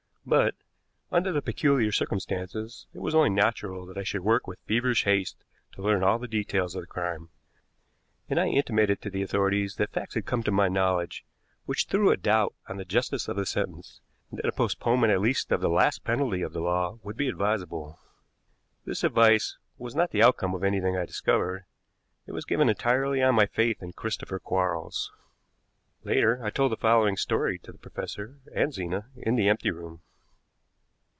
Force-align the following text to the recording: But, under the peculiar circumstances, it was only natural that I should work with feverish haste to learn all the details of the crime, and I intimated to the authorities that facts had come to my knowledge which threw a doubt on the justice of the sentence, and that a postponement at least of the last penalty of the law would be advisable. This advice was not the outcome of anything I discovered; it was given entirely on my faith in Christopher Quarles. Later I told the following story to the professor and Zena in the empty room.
But, 0.23 0.53
under 1.11 1.31
the 1.31 1.41
peculiar 1.41 1.91
circumstances, 1.91 2.85
it 2.93 2.99
was 2.99 3.15
only 3.15 3.31
natural 3.31 3.87
that 3.87 3.97
I 3.97 4.03
should 4.03 4.21
work 4.21 4.45
with 4.45 4.59
feverish 4.67 5.03
haste 5.03 5.43
to 5.73 5.81
learn 5.81 6.03
all 6.03 6.19
the 6.19 6.27
details 6.27 6.75
of 6.75 6.81
the 6.83 6.87
crime, 6.87 7.29
and 8.29 8.39
I 8.39 8.45
intimated 8.45 9.01
to 9.01 9.09
the 9.09 9.23
authorities 9.23 9.75
that 9.75 9.89
facts 9.91 10.13
had 10.13 10.27
come 10.27 10.43
to 10.43 10.51
my 10.51 10.67
knowledge 10.67 11.25
which 11.65 11.85
threw 11.87 12.11
a 12.11 12.17
doubt 12.17 12.53
on 12.69 12.77
the 12.77 12.85
justice 12.85 13.27
of 13.27 13.35
the 13.35 13.47
sentence, 13.47 13.99
and 14.29 14.37
that 14.37 14.45
a 14.45 14.51
postponement 14.51 15.11
at 15.11 15.19
least 15.21 15.51
of 15.51 15.59
the 15.59 15.69
last 15.69 16.03
penalty 16.03 16.43
of 16.43 16.53
the 16.53 16.61
law 16.61 16.99
would 17.01 17.17
be 17.17 17.27
advisable. 17.27 17.97
This 18.85 19.03
advice 19.03 19.57
was 19.79 19.95
not 19.95 20.11
the 20.11 20.21
outcome 20.21 20.53
of 20.53 20.63
anything 20.63 20.95
I 20.95 21.05
discovered; 21.07 21.65
it 22.27 22.31
was 22.31 22.45
given 22.45 22.69
entirely 22.69 23.23
on 23.23 23.33
my 23.33 23.47
faith 23.47 23.81
in 23.81 23.93
Christopher 23.93 24.37
Quarles. 24.39 25.11
Later 26.03 26.45
I 26.45 26.51
told 26.51 26.71
the 26.71 26.77
following 26.77 27.17
story 27.17 27.57
to 27.63 27.71
the 27.71 27.79
professor 27.79 28.39
and 28.53 28.71
Zena 28.71 29.07
in 29.17 29.35
the 29.35 29.49
empty 29.49 29.71
room. 29.71 30.03